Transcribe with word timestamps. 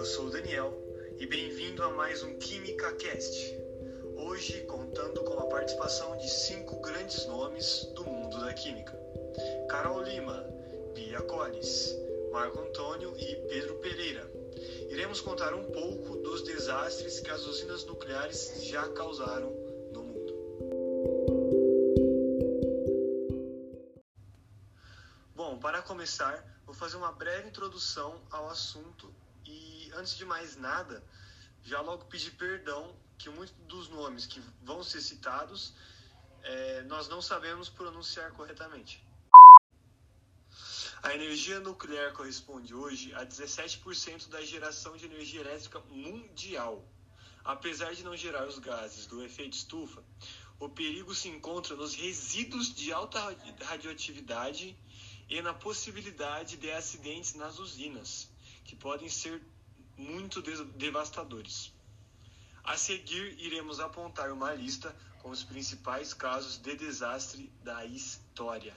Eu 0.00 0.06
sou 0.06 0.28
o 0.28 0.30
Daniel 0.30 0.72
e 1.18 1.26
bem-vindo 1.26 1.82
a 1.82 1.90
mais 1.90 2.22
um 2.22 2.38
Química 2.38 2.90
Cast. 2.94 3.54
Hoje 4.16 4.62
contando 4.62 5.22
com 5.24 5.34
a 5.34 5.46
participação 5.46 6.16
de 6.16 6.26
cinco 6.26 6.80
grandes 6.80 7.26
nomes 7.26 7.84
do 7.94 8.02
mundo 8.04 8.40
da 8.40 8.54
química: 8.54 8.98
Carol 9.68 10.02
Lima, 10.02 10.42
Bia 10.94 11.20
Colles, 11.20 11.94
Marco 12.32 12.60
Antônio 12.60 13.14
e 13.18 13.36
Pedro 13.50 13.74
Pereira. 13.80 14.26
Iremos 14.88 15.20
contar 15.20 15.52
um 15.52 15.70
pouco 15.70 16.16
dos 16.16 16.44
desastres 16.44 17.20
que 17.20 17.28
as 17.28 17.44
usinas 17.44 17.84
nucleares 17.84 18.64
já 18.64 18.88
causaram 18.94 19.50
no 19.92 20.02
mundo. 20.02 20.34
Bom, 25.34 25.58
para 25.58 25.82
começar, 25.82 26.42
vou 26.64 26.74
fazer 26.74 26.96
uma 26.96 27.12
breve 27.12 27.50
introdução 27.50 28.18
ao 28.30 28.48
assunto 28.48 29.14
e, 29.44 29.90
antes 29.94 30.16
de 30.16 30.24
mais 30.24 30.56
nada, 30.56 31.04
já 31.62 31.80
logo 31.80 32.06
pedir 32.06 32.32
perdão 32.32 32.96
que 33.18 33.28
muitos 33.28 33.54
dos 33.66 33.88
nomes 33.88 34.26
que 34.26 34.40
vão 34.62 34.82
ser 34.82 35.00
citados 35.00 35.74
é, 36.42 36.82
nós 36.82 37.08
não 37.08 37.20
sabemos 37.20 37.68
pronunciar 37.68 38.32
corretamente. 38.32 39.04
A 41.02 41.14
energia 41.14 41.60
nuclear 41.60 42.12
corresponde 42.12 42.74
hoje 42.74 43.14
a 43.14 43.24
17% 43.24 44.28
da 44.28 44.42
geração 44.42 44.96
de 44.96 45.06
energia 45.06 45.40
elétrica 45.40 45.80
mundial. 45.88 46.86
Apesar 47.42 47.94
de 47.94 48.04
não 48.04 48.14
gerar 48.14 48.46
os 48.46 48.58
gases 48.58 49.06
do 49.06 49.24
efeito 49.24 49.54
estufa, 49.54 50.04
o 50.58 50.68
perigo 50.68 51.14
se 51.14 51.28
encontra 51.28 51.74
nos 51.74 51.94
resíduos 51.94 52.74
de 52.74 52.92
alta 52.92 53.18
radioatividade 53.64 54.76
e 55.26 55.40
na 55.40 55.54
possibilidade 55.54 56.58
de 56.58 56.70
acidentes 56.70 57.34
nas 57.34 57.58
usinas, 57.58 58.29
que 58.70 58.76
podem 58.76 59.08
ser 59.08 59.42
muito 59.96 60.40
devastadores. 60.76 61.72
A 62.62 62.76
seguir, 62.76 63.36
iremos 63.40 63.80
apontar 63.80 64.30
uma 64.30 64.54
lista 64.54 64.94
com 65.18 65.30
os 65.30 65.42
principais 65.42 66.14
casos 66.14 66.56
de 66.56 66.76
desastre 66.76 67.52
da 67.64 67.84
história. 67.84 68.72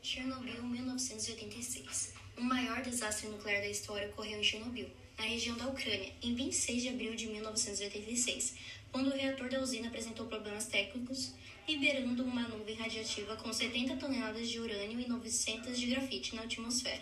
Chernobyl, 0.00 0.62
1986. 0.62 2.15
O 2.36 2.42
maior 2.42 2.82
desastre 2.82 3.28
nuclear 3.28 3.62
da 3.62 3.68
história 3.68 4.08
ocorreu 4.08 4.38
em 4.38 4.44
Chernobyl, 4.44 4.90
na 5.18 5.24
região 5.24 5.56
da 5.56 5.68
Ucrânia, 5.68 6.12
em 6.22 6.34
26 6.34 6.82
de 6.82 6.88
abril 6.90 7.14
de 7.14 7.28
1986, 7.28 8.54
quando 8.92 9.06
o 9.06 9.16
reator 9.16 9.48
da 9.48 9.58
usina 9.58 9.88
apresentou 9.88 10.26
problemas 10.26 10.66
técnicos, 10.66 11.32
liberando 11.66 12.22
uma 12.24 12.46
nuvem 12.46 12.74
radiativa 12.74 13.36
com 13.36 13.50
70 13.50 13.96
toneladas 13.96 14.50
de 14.50 14.60
urânio 14.60 15.00
e 15.00 15.08
900 15.08 15.80
de 15.80 15.86
grafite 15.86 16.36
na 16.36 16.42
atmosfera. 16.42 17.00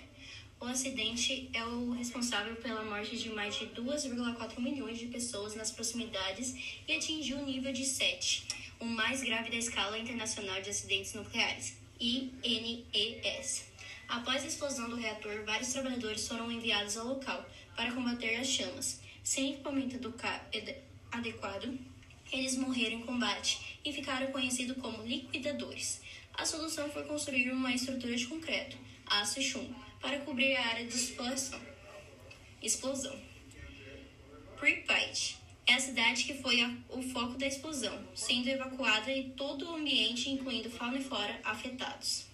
O 0.61 0.67
acidente 0.67 1.51
é 1.53 1.65
o 1.65 1.91
responsável 1.91 2.55
pela 2.55 2.85
morte 2.85 3.19
de 3.19 3.29
mais 3.31 3.59
de 3.59 3.67
2,4 3.67 4.61
milhões 4.61 4.98
de 5.01 5.07
pessoas 5.07 5.57
nas 5.57 5.73
proximidades 5.73 6.55
e 6.87 6.93
atingiu 6.93 7.39
o 7.39 7.45
nível 7.45 7.73
de 7.73 7.85
7, 7.85 8.47
o 8.79 8.85
mais 8.85 9.21
grave 9.21 9.51
da 9.51 9.57
escala 9.57 9.98
internacional 9.98 10.63
de 10.63 10.71
acidentes 10.71 11.13
nucleares, 11.13 11.77
INES. 12.01 13.73
Após 14.15 14.45
a 14.45 14.47
explosão 14.47 14.89
do 14.89 14.95
reator, 14.95 15.45
vários 15.45 15.73
trabalhadores 15.73 16.29
foram 16.29 16.48
enviados 16.48 16.97
ao 16.97 17.09
local 17.09 17.45
para 17.75 17.91
combater 17.91 18.37
as 18.37 18.47
chamas. 18.47 19.01
Sem 19.25 19.55
equipamento 19.55 19.97
adequado, 21.11 21.77
eles 22.31 22.57
morreram 22.57 23.01
em 23.01 23.03
combate 23.03 23.81
e 23.85 23.92
ficaram 23.92 24.31
conhecidos 24.31 24.77
como 24.81 25.03
liquidadores. 25.03 26.01
A 26.33 26.47
solução 26.47 26.89
foi 26.91 27.03
construir 27.03 27.51
uma 27.51 27.75
estrutura 27.75 28.15
de 28.15 28.29
concreto, 28.29 28.79
aço 29.05 29.41
e 29.41 29.42
chumbo, 29.42 29.75
para 30.01 30.20
cobrir 30.20 30.55
a 30.55 30.64
área 30.64 30.86
de 30.86 30.95
explosão. 30.95 31.61
explosão. 32.63 33.20
Pripyat 34.57 35.39
é 35.67 35.75
a 35.75 35.81
cidade 35.81 36.23
que 36.23 36.35
foi 36.35 36.61
a, 36.61 36.73
o 36.89 37.02
foco 37.02 37.36
da 37.36 37.48
explosão, 37.48 38.07
sendo 38.14 38.48
evacuada 38.48 39.13
e 39.13 39.31
todo 39.31 39.73
o 39.73 39.75
ambiente, 39.75 40.31
incluindo 40.31 40.70
fauna 40.70 40.98
e 40.98 41.02
flora, 41.02 41.41
afetados. 41.42 42.33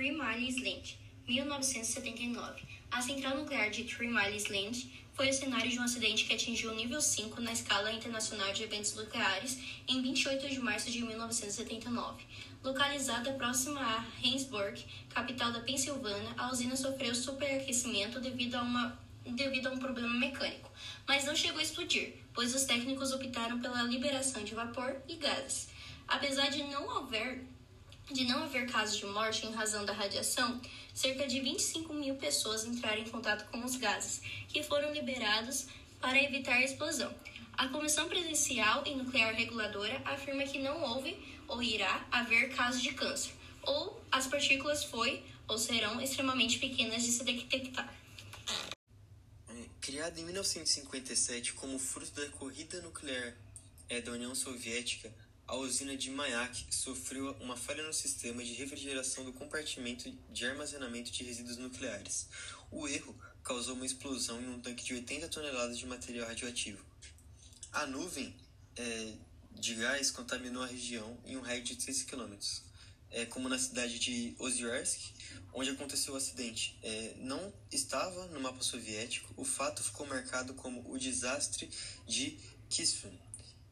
Three 0.00 0.12
Mile 0.12 0.48
Island, 0.48 0.98
1979. 1.28 2.62
A 2.90 3.02
central 3.02 3.36
nuclear 3.36 3.68
de 3.68 3.84
Three 3.84 4.08
Mile 4.08 4.34
Island 4.34 4.90
foi 5.12 5.28
o 5.28 5.32
cenário 5.34 5.70
de 5.70 5.78
um 5.78 5.82
acidente 5.82 6.24
que 6.24 6.32
atingiu 6.32 6.70
o 6.70 6.74
nível 6.74 7.02
5 7.02 7.38
na 7.42 7.52
escala 7.52 7.92
internacional 7.92 8.50
de 8.50 8.62
eventos 8.62 8.94
nucleares 8.94 9.58
em 9.86 10.00
28 10.00 10.48
de 10.48 10.58
março 10.58 10.90
de 10.90 11.02
1979. 11.02 12.24
Localizada 12.64 13.34
próxima 13.34 13.78
a 13.78 13.98
Harrisburg, 14.22 14.82
capital 15.10 15.52
da 15.52 15.60
Pensilvânia, 15.60 16.34
a 16.38 16.50
usina 16.50 16.76
sofreu 16.76 17.14
superaquecimento 17.14 18.20
devido 18.20 18.54
a, 18.54 18.62
uma, 18.62 18.98
devido 19.26 19.66
a 19.66 19.72
um 19.72 19.78
problema 19.78 20.14
mecânico, 20.14 20.72
mas 21.06 21.26
não 21.26 21.36
chegou 21.36 21.60
a 21.60 21.62
explodir, 21.62 22.14
pois 22.32 22.54
os 22.54 22.64
técnicos 22.64 23.12
optaram 23.12 23.60
pela 23.60 23.82
liberação 23.82 24.42
de 24.44 24.54
vapor 24.54 24.96
e 25.06 25.16
gases. 25.16 25.68
Apesar 26.08 26.48
de 26.48 26.62
não 26.62 26.90
haver 26.96 27.44
de 28.12 28.24
não 28.24 28.42
haver 28.42 28.70
casos 28.70 28.96
de 28.96 29.06
morte 29.06 29.46
em 29.46 29.52
razão 29.52 29.84
da 29.84 29.92
radiação, 29.92 30.60
cerca 30.92 31.26
de 31.26 31.40
25 31.40 31.94
mil 31.94 32.16
pessoas 32.16 32.64
entraram 32.64 33.02
em 33.02 33.08
contato 33.08 33.48
com 33.50 33.64
os 33.64 33.76
gases, 33.76 34.20
que 34.48 34.62
foram 34.62 34.92
liberados 34.92 35.66
para 36.00 36.22
evitar 36.22 36.54
a 36.54 36.64
explosão. 36.64 37.14
A 37.52 37.68
Comissão 37.68 38.08
Presidencial 38.08 38.82
e 38.86 38.94
Nuclear 38.94 39.34
Reguladora 39.34 40.00
afirma 40.04 40.44
que 40.44 40.58
não 40.58 40.82
houve 40.82 41.16
ou 41.46 41.62
irá 41.62 42.06
haver 42.10 42.54
casos 42.54 42.82
de 42.82 42.92
câncer, 42.92 43.32
ou 43.62 44.02
as 44.10 44.26
partículas 44.26 44.84
foi 44.84 45.22
ou 45.46 45.58
serão 45.58 46.00
extremamente 46.00 46.58
pequenas 46.58 47.02
de 47.02 47.10
se 47.10 47.24
detectar. 47.24 47.92
Criada 49.80 50.20
em 50.20 50.24
1957 50.24 51.54
como 51.54 51.78
fruto 51.78 52.12
da 52.12 52.28
corrida 52.30 52.80
nuclear 52.80 53.36
é, 53.88 54.00
da 54.00 54.12
União 54.12 54.34
Soviética, 54.34 55.12
a 55.50 55.56
usina 55.56 55.96
de 55.96 56.12
Mayak 56.12 56.64
sofreu 56.70 57.32
uma 57.40 57.56
falha 57.56 57.82
no 57.82 57.92
sistema 57.92 58.40
de 58.40 58.52
refrigeração 58.52 59.24
do 59.24 59.32
compartimento 59.32 60.08
de 60.32 60.46
armazenamento 60.46 61.10
de 61.10 61.24
resíduos 61.24 61.56
nucleares. 61.56 62.28
O 62.70 62.86
erro 62.86 63.18
causou 63.42 63.74
uma 63.74 63.84
explosão 63.84 64.40
em 64.40 64.48
um 64.48 64.60
tanque 64.60 64.84
de 64.84 64.94
80 64.94 65.28
toneladas 65.28 65.76
de 65.76 65.86
material 65.86 66.28
radioativo. 66.28 66.78
A 67.72 67.84
nuvem 67.84 68.32
é, 68.76 69.12
de 69.50 69.74
gás 69.74 70.12
contaminou 70.12 70.62
a 70.62 70.66
região 70.66 71.18
em 71.26 71.36
um 71.36 71.40
raio 71.40 71.64
de 71.64 71.82
6 71.82 72.04
km, 72.04 72.32
é, 73.10 73.26
como 73.26 73.48
na 73.48 73.58
cidade 73.58 73.98
de 73.98 74.36
Ozyorsk, 74.38 75.00
onde 75.52 75.70
aconteceu 75.70 76.14
o 76.14 76.16
acidente. 76.16 76.78
É, 76.80 77.14
não 77.18 77.52
estava 77.72 78.28
no 78.28 78.38
mapa 78.38 78.62
soviético, 78.62 79.34
o 79.36 79.44
fato 79.44 79.82
ficou 79.82 80.06
marcado 80.06 80.54
como 80.54 80.88
o 80.88 80.96
desastre 80.96 81.68
de 82.06 82.38
Kisfin. 82.68 83.18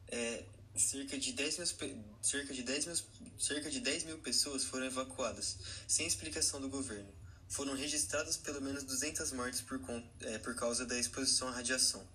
É, 0.09 0.43
cerca 0.77 1.19
de 1.19 1.33
10 1.33 1.59
mil, 1.59 2.05
cerca 2.23 2.55
de 2.55 2.62
10 2.62 2.87
mil, 2.87 2.97
cerca 3.39 3.71
de 3.71 3.81
10 3.81 4.05
mil 4.05 4.19
pessoas 4.19 4.65
foram 4.65 4.87
evacuadas, 4.87 5.56
sem 5.87 6.06
explicação 6.06 6.61
do 6.61 6.69
governo. 6.69 7.12
Foram 7.49 7.75
registradas 7.75 8.37
pelo 8.37 8.61
menos 8.61 8.84
200 8.84 9.33
mortes 9.33 9.61
por, 9.61 9.81
é, 10.21 10.39
por 10.39 10.55
causa 10.55 10.84
da 10.84 10.99
exposição 10.99 11.49
à 11.49 11.53
radiação. 11.53 12.06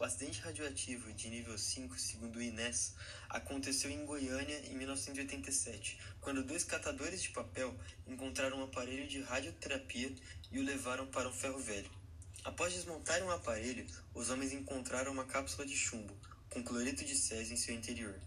O 0.00 0.04
acidente 0.04 0.40
radioativo 0.40 1.12
de 1.12 1.28
nível 1.28 1.58
5, 1.58 1.98
segundo 1.98 2.36
o 2.36 2.42
INES, 2.42 2.94
aconteceu 3.28 3.90
em 3.90 4.06
Goiânia 4.06 4.58
em 4.66 4.74
1987, 4.74 5.98
quando 6.22 6.42
dois 6.42 6.64
catadores 6.64 7.20
de 7.20 7.28
papel 7.28 7.78
encontraram 8.06 8.60
um 8.60 8.64
aparelho 8.64 9.06
de 9.06 9.20
radioterapia 9.20 10.10
e 10.50 10.58
o 10.58 10.62
levaram 10.62 11.06
para 11.08 11.28
um 11.28 11.32
ferro 11.34 11.58
velho. 11.58 11.99
Após 12.42 12.72
desmontarem 12.72 13.24
o 13.24 13.30
aparelho, 13.30 13.86
os 14.14 14.30
homens 14.30 14.52
encontraram 14.52 15.12
uma 15.12 15.26
cápsula 15.26 15.66
de 15.66 15.76
chumbo, 15.76 16.16
com 16.48 16.62
cloreto 16.62 17.04
de 17.04 17.14
césio 17.14 17.52
em 17.52 17.56
seu 17.56 17.74
interior. 17.74 18.18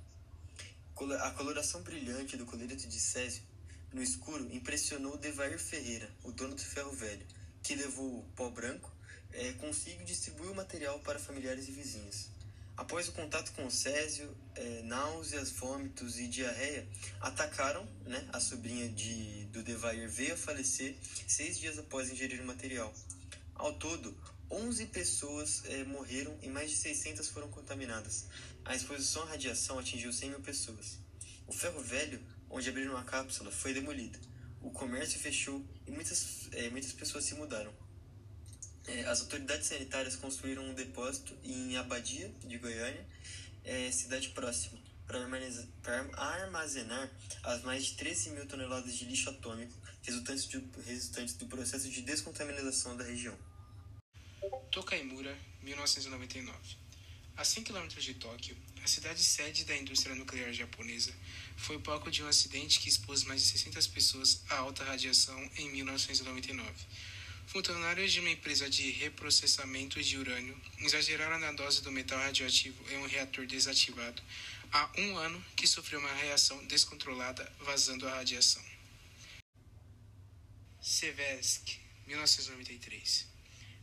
A 1.21 1.31
coloração 1.31 1.81
brilhante 1.81 2.38
do 2.38 2.45
cloreto 2.45 2.88
de 2.88 3.00
césio 3.00 3.42
no 3.92 4.04
escuro 4.04 4.48
impressionou 4.54 5.18
Devair 5.18 5.57
Ferreira, 5.57 6.10
o 6.24 6.31
dono 6.31 6.56
do 6.56 6.62
ferro 6.62 6.92
velho, 6.92 7.25
que 7.63 7.75
levou 7.75 8.19
o 8.19 8.24
pó 8.36 8.50
branco 8.50 8.92
é, 9.31 9.54
consigo 9.54 10.06
distribuir 10.06 10.51
o 10.51 10.56
material 10.56 11.00
para 11.00 11.18
familiares 11.18 11.68
e 11.68 11.71
vizinhos. 11.71 12.30
Após 12.77 13.07
o 13.07 13.12
contato 13.12 13.51
com 13.54 13.66
o 13.66 13.71
césio, 13.71 14.36
é, 14.56 14.81
náuseas, 14.83 15.51
vômitos 15.51 16.19
e 16.19 16.27
diarreia 16.27 16.88
atacaram 17.19 17.86
né, 18.06 18.27
a 18.31 18.39
sobrinha 18.39 18.89
de, 18.89 19.45
do 19.45 19.63
Devair 19.63 20.09
veio 20.09 20.33
a 20.33 20.38
falecer 20.38 20.95
seis 21.27 21.59
dias 21.59 21.77
após 21.77 22.12
ingerir 22.12 22.42
o 22.42 22.45
material. 22.45 22.94
Ao 23.55 23.73
todo, 23.73 24.15
11 24.50 24.88
pessoas 24.88 25.63
é, 25.65 25.83
morreram 25.83 26.38
e 26.41 26.47
mais 26.47 26.69
de 26.69 26.77
600 26.77 27.27
foram 27.29 27.50
contaminadas. 27.50 28.25
A 28.65 28.75
exposição 28.75 29.23
à 29.23 29.25
radiação 29.25 29.79
atingiu 29.79 30.11
100 30.13 30.29
mil 30.29 30.39
pessoas. 30.41 30.97
O 31.47 31.53
ferro 31.53 31.81
velho, 31.81 32.21
onde 32.50 32.69
abriram 32.69 32.95
a 32.97 33.03
cápsula, 33.03 33.51
foi 33.51 33.73
demolido. 33.73 34.19
O 34.61 34.71
comércio 34.71 35.19
fechou 35.19 35.63
e 35.85 35.91
muitas, 35.91 36.47
é, 36.51 36.69
muitas 36.69 36.94
pessoas 36.94 37.25
se 37.25 37.35
mudaram. 37.35 37.73
É, 38.85 39.05
as 39.05 39.21
autoridades 39.21 39.67
sanitárias 39.67 40.15
construíram 40.15 40.63
um 40.63 40.73
depósito 40.73 41.35
em 41.44 41.77
Abadia, 41.77 42.29
de 42.45 42.57
Goiânia, 42.57 43.06
cidade 43.91 44.29
próxima. 44.29 44.77
para 45.06 46.11
armazenar 46.15 47.09
as 47.44 47.61
mais 47.63 47.85
de 47.85 47.94
13 47.95 48.31
mil 48.31 48.45
toneladas 48.45 48.94
de 48.94 49.06
lixo 49.06 49.29
atômico 49.29 49.73
resultantes, 50.03 50.47
de, 50.47 50.63
resultantes 50.85 51.33
do 51.35 51.47
processo 51.47 51.89
de 51.89 52.01
descontaminação 52.01 52.95
da 52.95 53.03
região. 53.03 53.38
Tokaimura, 54.71 55.38
1999. 55.61 56.57
A 57.35 57.44
100 57.44 57.63
km 57.63 57.88
de 57.88 58.13
Tóquio, 58.15 58.55
a 58.83 58.88
cidade 58.88 59.23
sede 59.23 59.65
da 59.65 59.75
indústria 59.75 60.13
nuclear 60.13 60.53
japonesa 60.53 61.11
foi 61.55 61.79
palco 61.79 62.11
de 62.11 62.21
um 62.21 62.27
acidente 62.27 62.79
que 62.79 62.89
expôs 62.89 63.23
mais 63.23 63.41
de 63.41 63.47
600 63.47 63.88
pessoas 63.88 64.41
à 64.50 64.57
alta 64.57 64.83
radiação 64.83 65.39
em 65.55 65.71
1999. 65.71 66.71
Funcionários 67.47 68.11
de 68.11 68.19
uma 68.19 68.29
empresa 68.29 68.69
de 68.69 68.91
reprocessamento 68.91 70.01
de 70.01 70.17
urânio 70.17 70.59
exageraram 70.79 71.39
na 71.39 71.51
dose 71.51 71.81
do 71.81 71.91
metal 71.91 72.19
radioativo 72.19 72.83
em 72.91 72.97
um 72.97 73.07
reator 73.07 73.45
desativado 73.45 74.21
há 74.71 74.89
um 74.97 75.17
ano 75.17 75.44
que 75.56 75.67
sofreu 75.67 75.99
uma 75.99 76.13
reação 76.13 76.63
descontrolada 76.65 77.51
vazando 77.61 78.07
a 78.07 78.15
radiação. 78.15 78.72
Seversk, 80.83 81.80
1993. 82.07 83.25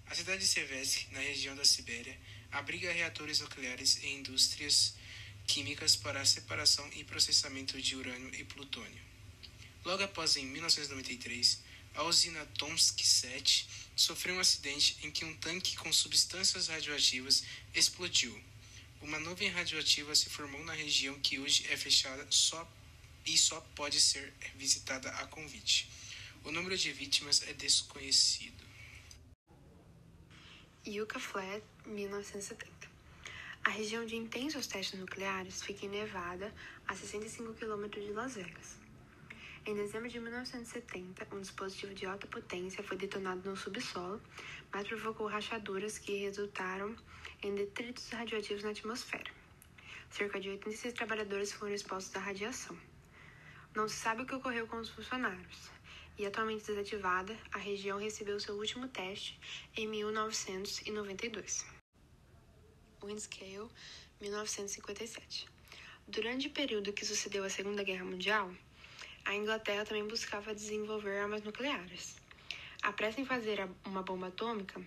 A 0.04 0.14
cidade 0.14 0.42
de 0.42 0.46
Seversk, 0.46 1.10
na 1.12 1.20
região 1.20 1.56
da 1.56 1.64
Sibéria, 1.64 2.14
abriga 2.52 2.92
reatores 2.92 3.40
nucleares 3.40 4.02
e 4.02 4.08
indústrias 4.08 4.92
químicas 5.46 5.96
para 5.96 6.20
a 6.20 6.26
separação 6.26 6.86
e 6.92 7.02
processamento 7.02 7.80
de 7.80 7.96
urânio 7.96 8.30
e 8.34 8.44
plutônio. 8.44 9.02
Logo 9.82 10.02
após, 10.02 10.36
em 10.36 10.44
1993, 10.44 11.62
a 11.94 12.02
usina 12.02 12.44
Tomsk 12.58 13.02
7 13.02 13.66
sofreu 13.96 14.34
um 14.34 14.40
acidente 14.40 14.98
em 15.02 15.10
que 15.10 15.24
um 15.24 15.34
tanque 15.38 15.76
com 15.76 15.90
substâncias 15.90 16.68
radioativas 16.68 17.44
explodiu. 17.74 18.38
Uma 19.00 19.18
nuvem 19.18 19.48
radioativa 19.48 20.14
se 20.14 20.28
formou 20.28 20.62
na 20.64 20.74
região 20.74 21.18
que 21.20 21.38
hoje 21.38 21.66
é 21.70 21.78
fechada 21.78 22.26
só 22.28 22.70
e 23.24 23.38
só 23.38 23.58
pode 23.74 23.98
ser 23.98 24.34
visitada 24.56 25.08
a 25.12 25.26
convite. 25.28 25.88
O 26.42 26.50
número 26.50 26.76
de 26.76 26.90
vítimas 26.90 27.42
é 27.46 27.52
desconhecido. 27.52 28.64
Yucca 30.86 31.20
Flat, 31.20 31.62
1970. 31.84 32.88
A 33.62 33.70
região 33.70 34.06
de 34.06 34.16
intensos 34.16 34.66
testes 34.66 34.98
nucleares 34.98 35.62
fica 35.62 35.84
em 35.84 35.90
Nevada, 35.90 36.52
a 36.88 36.96
65 36.96 37.52
km 37.52 37.88
de 37.90 38.12
Las 38.12 38.36
Vegas. 38.36 38.78
Em 39.66 39.74
dezembro 39.74 40.08
de 40.08 40.18
1970, 40.18 41.28
um 41.30 41.40
dispositivo 41.42 41.92
de 41.94 42.06
alta 42.06 42.26
potência 42.26 42.82
foi 42.82 42.96
detonado 42.96 43.48
no 43.48 43.56
subsolo, 43.56 44.20
mas 44.72 44.88
provocou 44.88 45.26
rachaduras 45.26 45.98
que 45.98 46.16
resultaram 46.16 46.96
em 47.42 47.54
detritos 47.54 48.08
radioativos 48.08 48.64
na 48.64 48.70
atmosfera. 48.70 49.30
Cerca 50.08 50.40
de 50.40 50.48
86 50.48 50.94
trabalhadores 50.94 51.52
foram 51.52 51.74
expostos 51.74 52.16
à 52.16 52.20
radiação. 52.20 52.76
Não 53.74 53.86
se 53.86 53.96
sabe 53.96 54.22
o 54.22 54.26
que 54.26 54.34
ocorreu 54.34 54.66
com 54.66 54.76
os 54.78 54.88
funcionários, 54.88 55.70
e 56.18 56.26
atualmente 56.26 56.66
desativada, 56.66 57.36
a 57.52 57.58
região 57.58 57.98
recebeu 57.98 58.40
seu 58.40 58.56
último 58.56 58.88
teste 58.88 59.38
em 59.76 59.86
1992. 59.86 61.64
Windscale, 63.02 63.70
1957. 64.20 65.46
Durante 66.08 66.48
o 66.48 66.50
período 66.50 66.92
que 66.92 67.06
sucedeu 67.06 67.44
a 67.44 67.48
Segunda 67.48 67.84
Guerra 67.84 68.04
Mundial, 68.04 68.52
a 69.24 69.34
Inglaterra 69.34 69.84
também 69.84 70.06
buscava 70.06 70.52
desenvolver 70.52 71.18
armas 71.18 71.42
nucleares. 71.42 72.16
A 72.82 72.92
pressa 72.92 73.20
em 73.20 73.24
fazer 73.24 73.68
uma 73.84 74.02
bomba 74.02 74.26
atômica 74.26 74.80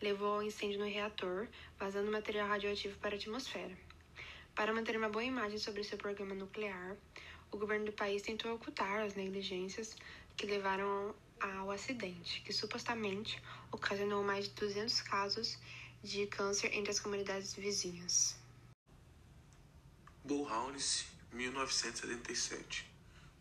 levou 0.00 0.34
ao 0.34 0.42
incêndio 0.42 0.78
no 0.78 0.86
reator, 0.86 1.48
vazando 1.76 2.12
material 2.12 2.46
radioativo 2.46 2.96
para 2.98 3.16
a 3.16 3.18
atmosfera. 3.18 3.76
Para 4.54 4.72
manter 4.72 4.96
uma 4.96 5.08
boa 5.08 5.24
imagem 5.24 5.58
sobre 5.58 5.82
seu 5.82 5.98
programa 5.98 6.34
nuclear, 6.34 6.96
o 7.50 7.56
governo 7.56 7.86
do 7.86 7.92
país 7.92 8.22
tentou 8.22 8.54
ocultar 8.54 9.00
as 9.00 9.14
negligências 9.14 9.96
que 10.36 10.46
levaram 10.46 11.14
ao 11.40 11.70
acidente, 11.70 12.40
que 12.42 12.52
supostamente 12.52 13.40
ocasionou 13.70 14.22
mais 14.24 14.48
de 14.48 14.54
200 14.54 15.00
casos 15.02 15.58
de 16.02 16.26
câncer 16.26 16.72
entre 16.74 16.90
as 16.90 17.00
comunidades 17.00 17.54
vizinhas. 17.54 18.36
Bullhounds, 20.24 21.06
1977 21.32 22.98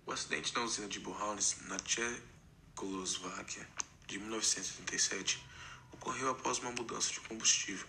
o 0.07 0.11
acidente 0.13 0.55
na 0.55 0.63
usina 0.63 0.87
de 0.87 1.01
Buhaunis, 1.01 1.57
na 1.67 1.77
Tchecoslováquia, 1.79 3.67
de 4.07 4.17
1977, 4.17 5.45
ocorreu 5.91 6.29
após 6.29 6.59
uma 6.59 6.71
mudança 6.71 7.11
de 7.11 7.19
combustível. 7.19 7.85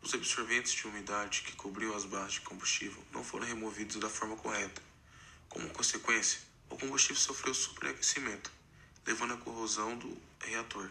Os 0.00 0.14
absorventes 0.14 0.72
de 0.72 0.86
umidade 0.86 1.42
que 1.42 1.54
cobriam 1.54 1.94
as 1.94 2.06
barras 2.06 2.32
de 2.32 2.40
combustível 2.40 3.04
não 3.12 3.22
foram 3.22 3.46
removidos 3.46 3.96
da 3.96 4.08
forma 4.08 4.36
correta. 4.38 4.80
Como 5.54 5.70
consequência, 5.70 6.40
o 6.68 6.76
combustível 6.76 7.14
sofreu 7.16 7.54
superaquecimento, 7.54 8.50
levando 9.06 9.34
à 9.34 9.36
corrosão 9.36 9.96
do 9.96 10.20
reator. 10.40 10.90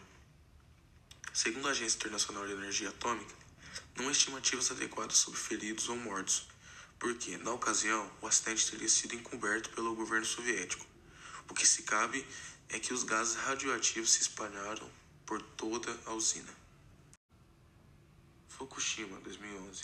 Segundo 1.34 1.68
a 1.68 1.72
Agência 1.72 1.98
Internacional 1.98 2.48
de 2.48 2.54
Energia 2.54 2.88
Atômica, 2.88 3.36
não 3.98 4.08
há 4.08 4.12
estimativas 4.14 4.72
adequadas 4.72 5.18
sobre 5.18 5.38
feridos 5.38 5.90
ou 5.90 5.98
mortos, 5.98 6.48
porque, 6.98 7.38
na 7.40 7.52
ocasião, 7.52 8.10
o 8.22 8.26
acidente 8.28 8.72
teria 8.72 8.88
sido 8.88 9.16
encoberto 9.16 9.70
pelo 9.72 9.94
governo 9.96 10.26
soviético. 10.26 10.86
O 11.50 11.54
que 11.54 11.68
se 11.68 11.84
cabe 11.84 12.26
é 12.70 12.80
que 12.80 12.94
os 12.94 13.04
gases 13.04 13.36
radioativos 13.36 14.14
se 14.14 14.22
espalharam 14.22 14.90
por 15.26 15.42
toda 15.42 15.92
a 16.06 16.14
usina. 16.14 16.56
Fukushima, 18.48 19.20
2011. 19.20 19.84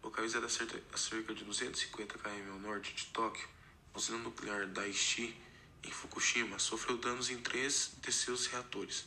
Localizada 0.00 0.46
a 0.46 0.96
cerca 0.96 1.34
de 1.34 1.42
250 1.42 2.18
km 2.18 2.52
ao 2.52 2.60
norte 2.60 2.94
de 2.94 3.06
Tóquio, 3.06 3.48
usina 3.94 4.18
nuclear 4.18 4.66
Daiichi, 4.66 5.36
em 5.84 5.90
Fukushima, 5.90 6.58
sofreu 6.58 6.96
danos 6.96 7.30
em 7.30 7.38
três 7.38 7.92
de 8.00 8.12
seus 8.12 8.46
reatores. 8.46 9.04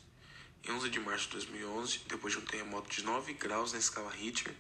Em 0.63 0.71
11 0.71 0.89
de 0.89 0.99
março 0.99 1.25
de 1.25 1.33
2011, 1.33 2.01
depois 2.07 2.33
de 2.33 2.39
um 2.39 2.45
terremoto 2.45 2.89
de 2.89 3.03
9 3.03 3.33
graus 3.33 3.73
na 3.73 3.79
escala 3.79 4.11
Richter 4.11 4.53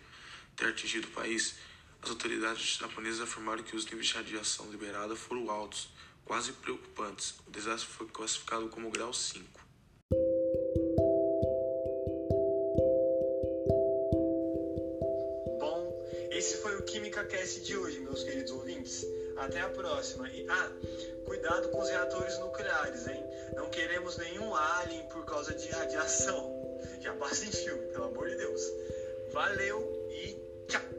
ter 0.55 0.67
atingido 0.67 1.07
o 1.07 1.11
país, 1.11 1.55
as 2.01 2.09
autoridades 2.09 2.77
japonesas 2.77 3.21
afirmaram 3.21 3.63
que 3.63 3.75
os 3.75 3.85
níveis 3.85 4.07
de 4.07 4.13
radiação 4.13 4.69
liberada 4.71 5.15
foram 5.15 5.49
altos, 5.49 5.89
quase 6.23 6.53
preocupantes. 6.53 7.35
O 7.45 7.51
desastre 7.51 7.91
foi 7.91 8.07
classificado 8.07 8.69
como 8.69 8.89
grau 8.89 9.13
5. 9.13 9.64
Até 19.37 19.61
a 19.61 19.69
próxima. 19.69 20.29
E, 20.29 20.45
ah, 20.49 20.71
cuidado 21.25 21.69
com 21.69 21.79
os 21.79 21.89
reatores 21.89 22.37
nucleares, 22.39 23.07
hein? 23.07 23.23
Não 23.55 23.69
queremos 23.69 24.17
nenhum 24.17 24.55
alien 24.55 25.03
por 25.07 25.25
causa 25.25 25.53
de 25.53 25.69
radiação. 25.69 26.53
Já 27.01 27.13
passa 27.13 27.45
em 27.45 27.51
filme, 27.51 27.87
pelo 27.87 28.05
amor 28.05 28.29
de 28.29 28.35
Deus. 28.35 28.61
Valeu 29.31 30.07
e 30.09 30.37
tchau! 30.67 30.94